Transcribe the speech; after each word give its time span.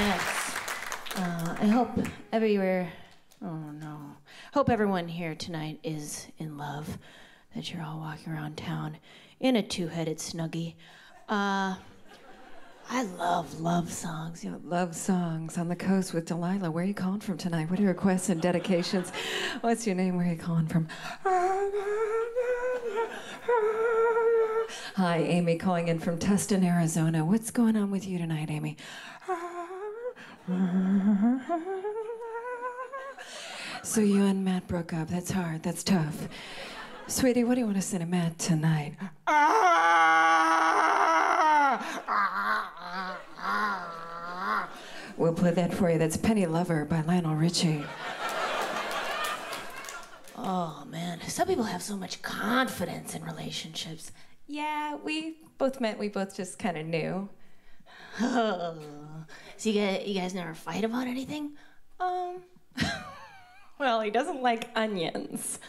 Yes. 0.00 0.56
Uh, 1.14 1.56
I 1.60 1.66
hope 1.66 1.90
everywhere. 2.32 2.90
Oh 3.42 3.70
no. 3.70 3.98
Hope 4.54 4.70
everyone 4.70 5.06
here 5.08 5.34
tonight 5.34 5.78
is 5.84 6.26
in 6.38 6.56
love. 6.56 6.96
That 7.54 7.70
you're 7.70 7.82
all 7.82 7.98
walking 7.98 8.32
around 8.32 8.56
town 8.56 8.96
in 9.40 9.56
a 9.56 9.62
two-headed 9.62 10.16
snuggie. 10.16 10.72
Uh, 11.28 11.76
I 12.88 13.02
love 13.18 13.60
love 13.60 13.92
songs. 13.92 14.42
You 14.42 14.52
know, 14.52 14.60
love 14.64 14.96
songs 14.96 15.58
on 15.58 15.68
the 15.68 15.76
coast 15.76 16.14
with 16.14 16.24
Delilah. 16.24 16.70
Where 16.70 16.82
are 16.82 16.86
you 16.86 16.94
calling 16.94 17.20
from 17.20 17.36
tonight? 17.36 17.68
What 17.68 17.78
are 17.78 17.82
your 17.82 17.92
requests 17.92 18.30
and 18.30 18.40
dedications? 18.40 19.12
What's 19.60 19.86
your 19.86 19.96
name? 19.96 20.16
Where 20.16 20.24
are 20.24 20.30
you 20.30 20.38
calling 20.38 20.66
from? 20.66 20.88
Hi, 24.96 25.18
Amy, 25.18 25.56
calling 25.56 25.88
in 25.88 25.98
from 25.98 26.18
Tucson, 26.18 26.64
Arizona. 26.64 27.22
What's 27.22 27.50
going 27.50 27.76
on 27.76 27.90
with 27.90 28.06
you 28.06 28.16
tonight, 28.16 28.50
Amy? 28.50 28.78
So 33.82 34.00
you 34.00 34.24
and 34.24 34.44
Matt 34.44 34.68
broke 34.68 34.92
up. 34.92 35.08
That's 35.08 35.32
hard. 35.32 35.64
That's 35.64 35.82
tough. 35.82 36.28
Sweetie, 37.08 37.42
what 37.42 37.54
do 37.54 37.60
you 37.60 37.66
want 37.66 37.76
to 37.76 37.82
say 37.82 37.98
to 37.98 38.06
Matt 38.06 38.38
tonight? 38.38 38.94
We'll 45.16 45.34
play 45.34 45.50
that 45.50 45.74
for 45.74 45.90
you. 45.90 45.98
That's 45.98 46.16
Penny 46.16 46.46
Lover 46.46 46.84
by 46.84 47.00
Lionel 47.00 47.34
Richie. 47.34 47.84
Oh 50.36 50.84
man, 50.88 51.20
some 51.26 51.48
people 51.48 51.64
have 51.64 51.82
so 51.82 51.96
much 51.96 52.22
confidence 52.22 53.16
in 53.16 53.24
relationships. 53.24 54.12
Yeah, 54.46 54.96
we 54.96 55.38
both 55.58 55.80
met. 55.80 55.98
We 55.98 56.08
both 56.08 56.36
just 56.36 56.58
kind 56.58 56.78
of 56.78 56.86
knew. 56.86 57.28
So 59.60 59.68
you 59.68 59.78
guys, 59.78 60.06
you 60.06 60.14
guys 60.14 60.32
never 60.32 60.54
fight 60.54 60.84
about 60.84 61.06
anything? 61.06 61.50
Um. 62.00 62.36
well, 63.78 64.00
he 64.00 64.10
doesn't 64.10 64.40
like 64.40 64.70
onions. 64.74 65.58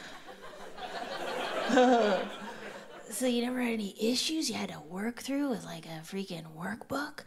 So 3.09 3.27
you 3.27 3.41
never 3.41 3.61
had 3.61 3.73
any 3.73 3.93
issues 4.01 4.49
you 4.49 4.55
had 4.55 4.69
to 4.69 4.79
work 4.79 5.19
through 5.19 5.49
with 5.49 5.65
like 5.65 5.85
a 5.85 6.01
freaking 6.03 6.45
workbook? 6.57 7.25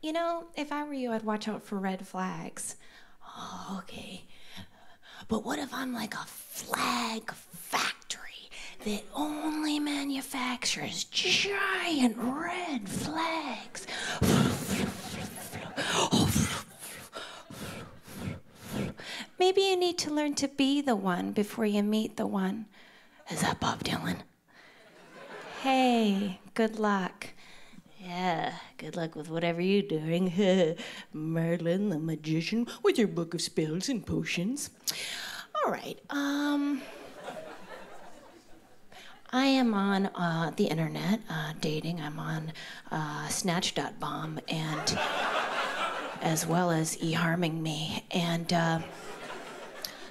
You 0.00 0.14
know, 0.14 0.46
if 0.56 0.72
I 0.72 0.84
were 0.84 0.94
you, 0.94 1.12
I'd 1.12 1.22
watch 1.22 1.46
out 1.46 1.62
for 1.62 1.78
red 1.78 2.08
flags. 2.08 2.76
Oh, 3.36 3.82
okay. 3.82 4.24
But 5.28 5.44
what 5.44 5.58
if 5.58 5.72
I'm 5.72 5.92
like 5.92 6.14
a 6.14 6.24
flag 6.26 7.30
factory 7.32 8.50
that 8.86 9.04
only 9.14 9.78
manufactures 9.78 11.04
giant 11.04 12.16
red 12.16 12.88
flags? 12.88 13.86
Maybe 19.38 19.60
you 19.60 19.76
need 19.76 19.98
to 19.98 20.10
learn 20.10 20.34
to 20.36 20.48
be 20.48 20.80
the 20.80 20.96
one 20.96 21.32
before 21.32 21.66
you 21.66 21.82
meet 21.82 22.16
the 22.16 22.26
one. 22.26 22.66
Is 23.30 23.42
that 23.42 23.60
Bob 23.60 23.84
Dylan? 23.84 24.18
Hey, 25.62 26.40
good 26.54 26.78
luck. 26.78 27.28
Yeah, 28.00 28.54
good 28.78 28.96
luck 28.96 29.14
with 29.14 29.28
whatever 29.28 29.60
you're 29.60 29.82
doing. 29.82 30.76
Merlin 31.12 31.90
the 31.90 31.98
magician 31.98 32.66
with 32.82 32.98
your 32.98 33.08
book 33.08 33.34
of 33.34 33.40
spells 33.40 33.88
and 33.88 34.06
potions. 34.06 34.70
All 35.64 35.72
right, 35.72 35.98
um. 36.10 36.82
I 39.32 39.46
am 39.46 39.74
on 39.74 40.06
uh, 40.06 40.52
the 40.56 40.66
internet 40.66 41.20
uh, 41.28 41.52
dating. 41.60 42.00
I'm 42.00 42.18
on 42.18 42.52
uh, 42.90 43.28
Snatch.bomb 43.28 44.38
and 44.48 44.98
as 46.26 46.44
well 46.44 46.72
as 46.72 47.00
e 47.00 47.12
harming 47.12 47.62
Me. 47.62 48.04
And 48.10 48.52
uh, 48.52 48.80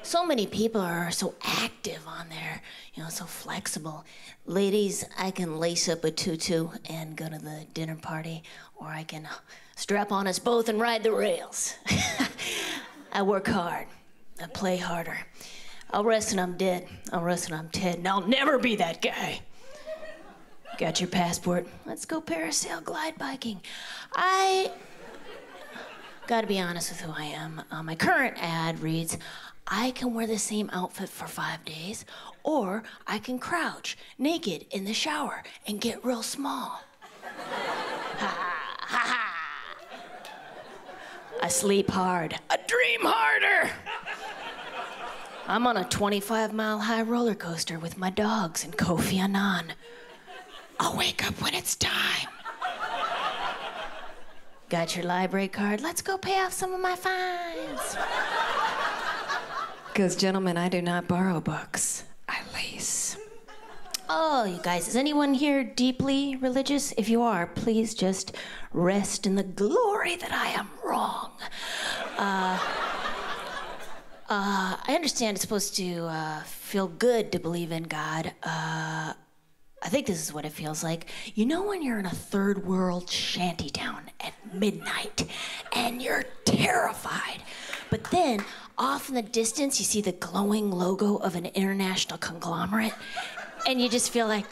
so 0.02 0.26
many 0.26 0.48
people 0.48 0.80
are 0.80 1.12
so 1.12 1.36
active 1.44 2.08
on 2.08 2.30
there, 2.30 2.62
you 2.94 3.04
know, 3.04 3.10
so 3.10 3.26
flexible. 3.26 4.06
Ladies, 4.46 5.04
I 5.20 5.32
can 5.32 5.60
lace 5.60 5.90
up 5.90 6.06
a 6.06 6.12
tutu 6.12 6.70
and 6.90 7.18
go 7.18 7.28
to 7.28 7.38
the 7.38 7.66
dinner 7.74 7.98
party, 7.98 8.44
or 8.78 8.88
I 8.88 9.04
can 9.04 9.28
strap 9.76 10.14
on 10.14 10.26
us 10.26 10.40
both 10.40 10.70
and 10.70 10.80
ride 10.80 11.04
the 11.04 11.12
rails. 11.12 11.76
I 13.12 13.22
work 13.22 13.48
hard, 13.48 13.88
I 14.42 14.48
play 14.48 14.78
harder. 14.78 15.18
I'll 15.92 16.06
rest 16.06 16.32
and 16.32 16.40
I'm 16.40 16.56
dead. 16.56 16.88
I'll 17.12 17.24
rest 17.24 17.50
and 17.50 17.56
I'm 17.56 17.68
dead, 17.68 17.98
and 17.98 18.08
I'll 18.08 18.26
never 18.26 18.58
be 18.58 18.78
that 18.78 19.02
guy. 19.02 19.42
Got 20.78 21.02
your 21.02 21.10
passport? 21.10 21.68
Let's 21.86 22.06
go 22.06 22.22
parasail 22.22 22.84
glide 22.84 23.18
biking. 23.18 23.60
I 24.14 24.72
gotta 26.28 26.48
be 26.48 26.60
honest 26.60 26.90
with 26.90 27.02
who 27.02 27.12
I 27.12 27.26
am. 27.26 27.62
Uh, 27.72 27.84
my 27.84 27.96
current 27.96 28.36
ad 28.40 28.80
reads 28.80 29.18
I 29.68 29.92
can 29.92 30.14
wear 30.14 30.28
the 30.28 30.38
same 30.38 30.70
outfit 30.74 31.10
for 31.10 31.28
five 31.28 31.64
days, 31.66 32.06
or 32.44 32.84
I 33.08 33.20
can 33.20 33.40
crouch 33.40 33.98
naked 34.18 34.66
in 34.72 34.86
the 34.86 34.94
shower 34.94 35.44
and 35.68 35.82
get 35.82 36.04
real 36.06 36.24
small. 36.24 36.82
ha. 38.18 38.52
I 41.42 41.48
sleep 41.48 41.92
hard. 41.92 42.40
I 42.50 42.58
dream 42.68 43.02
harder. 43.04 43.72
I'm 45.48 45.68
on 45.68 45.78
a 45.78 45.86
25 45.86 46.54
mile 46.54 46.80
high 46.80 47.04
roller 47.04 47.36
coaster 47.36 47.78
with 47.78 47.98
my 47.98 48.10
dogs 48.10 48.64
and 48.64 48.76
Kofi 48.76 49.20
Annan. 49.20 49.74
I'll 50.80 50.98
wake 50.98 51.26
up 51.28 51.40
when 51.42 51.54
it's 51.54 51.76
time. 51.76 52.35
Got 54.70 54.96
your 54.96 55.06
library 55.06 55.48
card? 55.48 55.82
Let's 55.82 56.02
go 56.02 56.18
pay 56.18 56.40
off 56.40 56.52
some 56.52 56.74
of 56.74 56.80
my 56.80 56.96
fines. 56.96 57.98
Because, 59.88 60.16
gentlemen, 60.16 60.58
I 60.58 60.70
do 60.70 60.82
not 60.82 61.08
borrow 61.08 61.40
books, 61.40 62.04
I 62.28 62.40
lease. 62.56 63.18
Oh, 64.10 64.46
you 64.46 64.60
guys, 64.64 64.88
is 64.88 64.96
anyone 64.96 65.36
here 65.36 65.64
deeply 65.64 66.36
religious? 66.36 66.94
If 66.98 67.10
you 67.10 67.22
are, 67.22 67.46
please 67.46 67.94
just 67.94 68.36
rest 68.74 69.28
in 69.28 69.36
the 69.36 69.44
glory 69.44 70.16
that 70.16 70.32
I 70.32 70.48
am 70.48 70.68
wrong. 70.84 71.32
Uh, 72.18 72.60
uh, 74.28 74.78
I 74.88 74.96
understand 74.96 75.36
it's 75.36 75.42
supposed 75.42 75.76
to 75.76 76.06
uh, 76.06 76.42
feel 76.42 76.88
good 76.88 77.32
to 77.32 77.40
believe 77.40 77.72
in 77.72 77.84
God. 77.84 78.34
I 79.86 79.90
think 79.90 80.08
this 80.08 80.20
is 80.20 80.34
what 80.34 80.46
it 80.46 80.52
feels 80.52 80.84
like. 80.84 81.06
You 81.36 81.46
know, 81.46 81.62
when 81.62 81.84
you're 81.84 82.00
in 82.00 82.08
a 82.08 82.10
third 82.10 82.66
world 82.66 83.08
shantytown 83.08 84.10
at 84.20 84.34
midnight 84.52 85.28
and 85.74 86.02
you're 86.02 86.24
terrified, 86.44 87.44
but 87.92 88.04
then 88.06 88.44
off 88.80 89.10
in 89.10 89.16
the 89.16 89.22
distance 89.22 89.80
you 89.80 89.86
see 89.86 90.02
the 90.02 90.12
glowing 90.14 90.72
logo 90.72 91.18
of 91.18 91.36
an 91.36 91.46
international 91.46 92.18
conglomerate, 92.18 92.96
and 93.68 93.80
you 93.80 93.88
just 93.88 94.10
feel 94.10 94.28
like, 94.28 94.48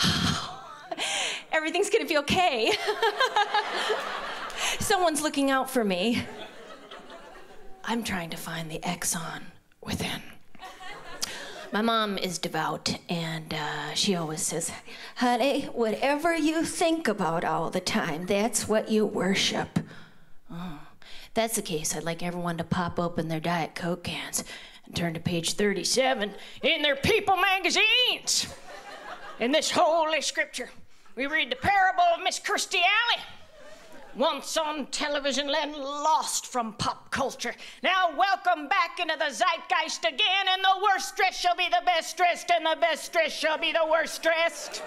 Everything's 1.52 1.90
gonna 1.90 2.06
be 2.06 2.16
okay. 2.18 2.72
Someone's 4.80 5.20
looking 5.20 5.50
out 5.50 5.68
for 5.68 5.84
me. 5.84 6.24
I'm 7.84 8.02
trying 8.02 8.30
to 8.30 8.38
find 8.38 8.70
the 8.70 8.78
Exxon 8.78 9.42
within. 9.82 10.17
My 11.70 11.82
mom 11.82 12.16
is 12.16 12.38
devout, 12.38 12.98
and 13.10 13.52
uh, 13.52 13.92
she 13.92 14.14
always 14.14 14.40
says, 14.40 14.72
Honey, 15.16 15.64
whatever 15.64 16.34
you 16.34 16.64
think 16.64 17.06
about 17.06 17.44
all 17.44 17.68
the 17.68 17.80
time, 17.80 18.24
that's 18.24 18.66
what 18.66 18.90
you 18.90 19.04
worship. 19.04 19.78
Oh, 20.50 20.80
that's 21.34 21.56
the 21.56 21.62
case. 21.62 21.94
I'd 21.94 22.04
like 22.04 22.22
everyone 22.22 22.56
to 22.56 22.64
pop 22.64 22.98
open 22.98 23.28
their 23.28 23.38
Diet 23.38 23.74
Coke 23.74 24.04
cans 24.04 24.44
and 24.86 24.96
turn 24.96 25.12
to 25.12 25.20
page 25.20 25.52
37 25.52 26.32
in 26.62 26.80
their 26.80 26.96
People 26.96 27.36
magazines. 27.36 28.46
In 29.38 29.52
this 29.52 29.70
holy 29.70 30.22
scripture, 30.22 30.70
we 31.16 31.26
read 31.26 31.50
the 31.50 31.56
parable 31.56 32.04
of 32.16 32.22
Miss 32.24 32.40
Kirstie 32.40 32.76
Alley 32.76 33.22
once 34.18 34.56
on 34.56 34.86
television, 34.86 35.46
then 35.46 35.72
lost 35.72 36.46
from 36.46 36.72
pop 36.74 37.10
culture. 37.10 37.54
Now, 37.82 38.10
welcome 38.16 38.68
back 38.68 38.98
into 39.00 39.16
the 39.16 39.32
zeitgeist 39.32 40.04
again, 40.04 40.46
and 40.52 40.62
the 40.62 40.82
worst 40.82 41.16
dressed 41.16 41.40
shall 41.40 41.56
be 41.56 41.68
the 41.68 41.82
best 41.86 42.16
dressed, 42.16 42.50
and 42.50 42.66
the 42.66 42.76
best 42.80 43.12
dressed 43.12 43.36
shall 43.36 43.58
be 43.58 43.72
the 43.72 43.86
worst 43.88 44.22
dressed. 44.22 44.82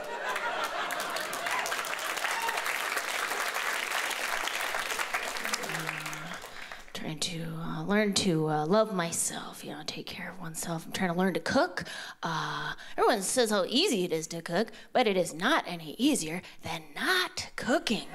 trying 7.01 7.19
to 7.19 7.43
uh, 7.57 7.83
learn 7.83 8.13
to 8.13 8.47
uh, 8.47 8.65
love 8.65 8.93
myself, 8.93 9.65
you 9.65 9.71
know, 9.71 9.81
take 9.87 10.05
care 10.05 10.31
of 10.31 10.39
oneself. 10.39 10.85
I'm 10.85 10.91
trying 10.91 11.11
to 11.11 11.17
learn 11.17 11.33
to 11.33 11.39
cook. 11.39 11.83
Uh, 12.21 12.73
everyone 12.95 13.23
says 13.23 13.49
how 13.49 13.65
easy 13.67 14.03
it 14.03 14.11
is 14.11 14.27
to 14.27 14.41
cook, 14.41 14.71
but 14.93 15.07
it 15.07 15.17
is 15.17 15.33
not 15.33 15.63
any 15.67 15.95
easier 15.97 16.43
than 16.61 16.83
not 16.95 17.49
cooking. 17.55 18.07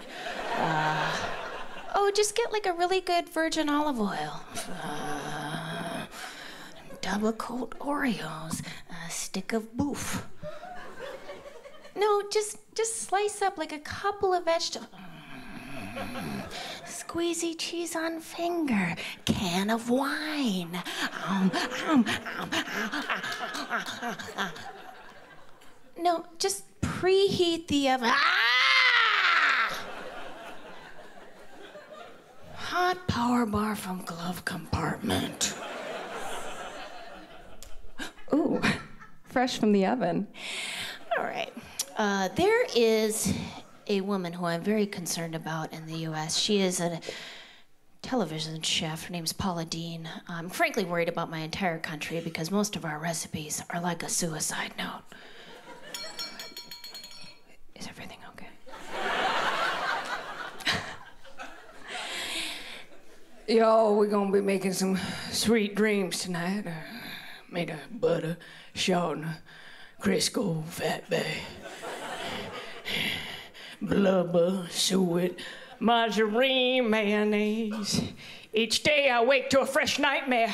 Uh, 0.56 1.12
Oh, 1.98 2.10
just 2.14 2.36
get 2.36 2.52
like 2.52 2.66
a 2.66 2.72
really 2.74 3.00
good 3.00 3.26
virgin 3.28 3.68
olive 3.70 3.98
oil. 3.98 4.40
uh, 4.82 6.04
double 7.00 7.32
coat 7.32 7.74
Oreos, 7.78 8.62
a 8.90 9.10
stick 9.10 9.52
of 9.54 9.74
boof. 9.76 10.26
No, 11.96 12.22
just 12.30 12.58
just 12.74 12.96
slice 13.00 13.40
up 13.40 13.56
like 13.56 13.72
a 13.72 13.78
couple 13.78 14.34
of 14.34 14.44
vegetables. 14.44 14.90
Squeezy 16.84 17.54
cheese 17.58 17.96
on 17.96 18.20
finger, 18.20 18.94
can 19.24 19.70
of 19.70 19.88
wine. 19.88 20.78
Um, 21.26 21.50
um, 21.88 22.04
um, 22.36 22.50
no, 25.98 26.26
just 26.38 26.64
preheat 26.82 27.68
the 27.68 27.88
oven. 27.90 28.10
Ah! 28.12 29.72
Hot 32.54 33.06
from 33.76 34.02
glove 34.02 34.44
compartment. 34.44 35.54
Ooh, 38.32 38.60
fresh 39.24 39.58
from 39.58 39.72
the 39.72 39.86
oven. 39.86 40.26
All 41.16 41.24
right. 41.24 41.52
Uh, 41.96 42.28
there 42.34 42.66
is 42.74 43.32
a 43.86 44.00
woman 44.00 44.32
who 44.32 44.44
I'm 44.46 44.62
very 44.62 44.86
concerned 44.86 45.34
about 45.34 45.72
in 45.72 45.86
the 45.86 45.98
U.S. 45.98 46.36
She 46.36 46.60
is 46.60 46.80
a 46.80 47.00
television 48.02 48.60
chef. 48.62 49.04
Her 49.04 49.12
name's 49.12 49.32
Paula 49.32 49.64
Deen. 49.64 50.08
I'm 50.28 50.48
frankly 50.48 50.84
worried 50.84 51.08
about 51.08 51.30
my 51.30 51.38
entire 51.38 51.78
country 51.78 52.20
because 52.20 52.50
most 52.50 52.76
of 52.76 52.84
our 52.84 52.98
recipes 52.98 53.62
are 53.70 53.80
like 53.80 54.02
a 54.02 54.08
suicide 54.08 54.72
note. 54.78 55.02
Is 57.74 57.86
everything 57.86 58.18
okay? 58.32 58.48
Yo, 63.48 63.92
we're 63.92 64.08
gonna 64.08 64.32
be 64.32 64.40
making 64.40 64.72
some 64.72 64.98
sweet 65.30 65.76
dreams 65.76 66.18
tonight. 66.18 66.66
Uh, 66.66 66.72
made 67.48 67.70
of 67.70 67.78
butter, 67.92 68.36
shortener, 68.74 69.36
Crisco, 70.02 70.64
fatback, 70.64 71.24
blubber, 73.80 74.66
suet, 74.68 75.38
margarine, 75.78 76.90
mayonnaise. 76.90 78.02
Each 78.52 78.82
day 78.82 79.10
I 79.10 79.22
wake 79.22 79.48
to 79.50 79.60
a 79.60 79.66
fresh 79.66 80.00
nightmare. 80.00 80.52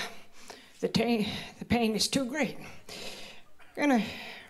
The, 0.80 0.88
ta- 0.88 1.26
the 1.60 1.64
pain 1.64 1.94
is 1.94 2.08
too 2.08 2.26
great. 2.26 2.58
Gonna 3.74 4.02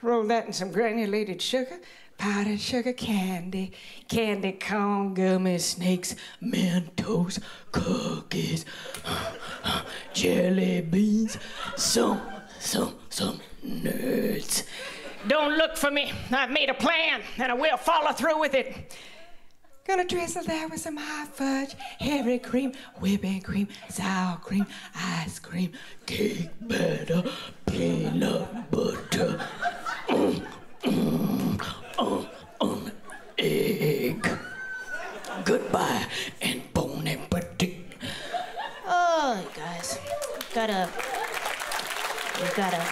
roll 0.03 0.25
that 0.25 0.47
in 0.47 0.53
some 0.53 0.73
granulated 0.73 1.41
sugar, 1.41 1.79
powdered 2.23 2.61
sugar 2.61 2.93
candy, 2.93 3.73
candy 4.09 4.53
corn, 4.53 5.13
gummy 5.13 5.59
snakes, 5.59 6.15
Mentos, 6.41 7.41
cookies, 7.73 8.65
jelly 10.15 10.83
beans, 10.83 11.37
some, 11.75 12.21
some, 12.61 12.95
some 13.11 13.41
nuts. 13.65 14.63
Don't 15.27 15.57
look 15.59 15.77
for 15.77 15.91
me. 15.91 16.13
I've 16.31 16.51
made 16.51 16.71
a 16.71 16.75
plan, 16.75 17.23
and 17.39 17.51
I 17.51 17.55
will 17.57 17.77
follow 17.77 18.13
through 18.13 18.39
with 18.39 18.55
it. 18.55 18.97
Gonna 19.85 20.05
drizzle 20.05 20.45
that 20.45 20.71
with 20.71 20.79
some 20.79 20.97
hot 20.97 21.27
fudge, 21.35 21.75
heavy 21.99 22.39
cream, 22.39 22.71
whipping 23.01 23.41
cream, 23.41 23.67
sour 23.89 24.37
cream, 24.37 24.65
ice 24.95 25.41
cream, 25.41 25.73
cake 26.07 26.51
batter, 26.61 27.25
peanut 27.67 28.71
butter, 28.71 29.41
mm, 30.09 30.47
mm, 30.85 31.43
uh, 31.99 32.25
um, 32.61 32.91
egg. 33.39 34.29
Goodbye 35.45 36.07
and 36.41 36.63
bon 36.73 37.07
appetit. 37.07 37.77
Oh, 38.87 39.41
you 39.43 39.61
guys, 39.61 39.99
gotta, 40.55 40.89
you 42.43 42.49
gotta, 42.57 42.85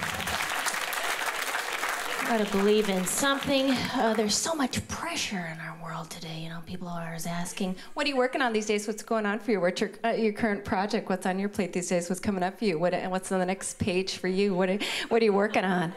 gotta 2.24 2.44
believe 2.56 2.88
in 2.88 3.04
something. 3.04 3.72
Uh, 3.94 4.14
there's 4.16 4.36
so 4.36 4.54
much 4.54 4.86
pressure 4.86 5.50
in 5.52 5.58
our 5.60 5.76
world 5.82 6.08
today. 6.08 6.38
You 6.40 6.50
know, 6.50 6.60
people 6.66 6.86
are 6.86 7.04
always 7.06 7.26
asking, 7.26 7.74
What 7.94 8.06
are 8.06 8.08
you 8.08 8.16
working 8.16 8.42
on 8.42 8.52
these 8.52 8.66
days? 8.66 8.86
What's 8.86 9.02
going 9.02 9.26
on 9.26 9.40
for 9.40 9.50
you? 9.50 9.60
What's 9.60 9.80
your, 9.80 9.90
uh, 10.04 10.10
your 10.10 10.32
current 10.32 10.64
project? 10.64 11.08
What's 11.08 11.26
on 11.26 11.40
your 11.40 11.48
plate 11.48 11.72
these 11.72 11.88
days? 11.88 12.08
What's 12.08 12.20
coming 12.20 12.44
up 12.44 12.60
for 12.60 12.64
you? 12.64 12.78
What, 12.78 12.94
what's 13.10 13.32
on 13.32 13.40
the 13.40 13.46
next 13.46 13.80
page 13.80 14.18
for 14.18 14.28
you? 14.28 14.54
What 14.54 14.70
are, 14.70 14.78
what 15.08 15.20
are 15.20 15.24
you 15.24 15.32
working 15.32 15.64
on? 15.64 15.92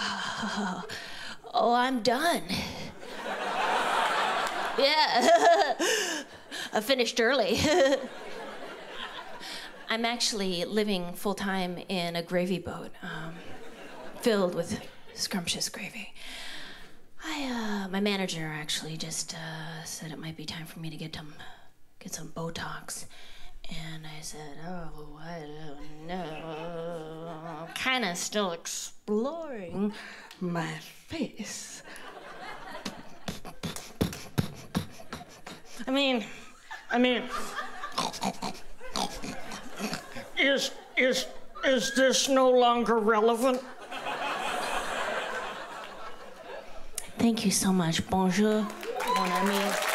"Oh, 1.56 1.74
I'm 1.74 2.02
done." 2.02 2.42
yeah, 4.78 5.74
I 6.72 6.80
finished 6.80 7.20
early. 7.20 7.58
I'm 9.88 10.04
actually 10.04 10.64
living 10.64 11.12
full 11.14 11.34
time 11.34 11.78
in 11.88 12.16
a 12.16 12.22
gravy 12.22 12.58
boat, 12.58 12.90
um, 13.02 13.34
filled 14.20 14.54
with 14.54 14.80
scrumptious 15.14 15.68
gravy. 15.68 16.12
I, 17.24 17.84
uh, 17.84 17.88
my 17.88 18.00
manager 18.00 18.52
actually 18.54 18.96
just 18.96 19.34
uh, 19.34 19.84
said 19.84 20.10
it 20.12 20.18
might 20.18 20.36
be 20.36 20.44
time 20.44 20.66
for 20.66 20.78
me 20.80 20.90
to 20.90 20.96
get 20.96 21.14
some, 21.14 21.34
get 21.98 22.12
some 22.12 22.28
Botox, 22.28 23.06
and 23.68 24.06
I 24.06 24.20
said, 24.20 24.58
"Oh, 24.66 25.18
I 25.20 25.40
don't 25.40 26.06
know. 26.06 27.68
Kind 27.74 28.04
of 28.04 28.16
still 28.16 28.52
exploring 28.52 29.92
my 30.40 30.74
face." 31.08 31.82
I 35.86 35.90
mean, 35.90 36.24
I 36.90 36.98
mean, 36.98 37.24
is 40.46 40.70
is 40.96 41.26
is 41.64 41.94
this 41.94 42.28
no 42.28 42.50
longer 42.50 42.98
relevant? 42.98 43.62
Thank 47.18 47.44
you 47.44 47.50
so 47.50 47.72
much. 47.72 48.06
Bonjour, 48.10 48.66
mon 49.16 49.32
ami. 49.32 49.94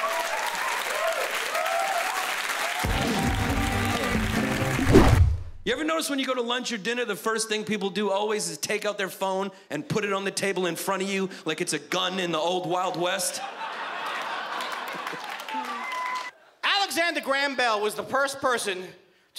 You 5.66 5.76
ever 5.76 5.84
notice 5.84 6.10
when 6.10 6.18
you 6.18 6.26
go 6.26 6.34
to 6.34 6.42
lunch 6.42 6.72
or 6.72 6.78
dinner, 6.78 7.06
the 7.06 7.16
first 7.16 7.48
thing 7.48 7.64
people 7.64 7.92
do 7.92 8.10
always 8.10 8.50
is 8.50 8.58
take 8.58 8.86
out 8.86 8.98
their 8.98 9.10
phone 9.10 9.52
and 9.70 9.88
put 9.88 10.04
it 10.04 10.12
on 10.12 10.24
the 10.24 10.32
table 10.32 10.66
in 10.66 10.76
front 10.76 11.04
of 11.04 11.10
you 11.10 11.30
like 11.46 11.62
it's 11.62 11.74
a 11.74 11.80
gun 11.80 12.20
in 12.20 12.32
the 12.32 12.40
old 12.40 12.68
Wild 12.68 13.00
West? 13.00 13.40
Alexander 16.64 17.22
Graham 17.22 17.56
Bell 17.56 17.80
was 17.80 17.94
the 17.94 18.02
first 18.02 18.40
person 18.42 18.84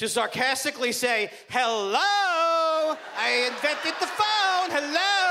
to 0.01 0.09
sarcastically 0.09 0.93
say, 0.93 1.31
Hello! 1.51 2.97
I 3.19 3.51
invented 3.53 3.93
the 4.01 4.07
phone! 4.07 4.71
Hello! 4.71 5.30